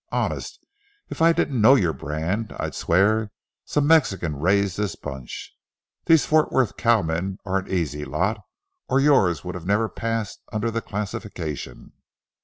[0.11, 0.65] Honest,
[1.09, 3.31] if I didn't know your brand, I'd swear
[3.65, 5.55] some Mexican raised this bunch.
[6.05, 8.39] These Fort Worth cowmen are an easy lot,
[8.89, 11.93] or yours would never have passed under the classification."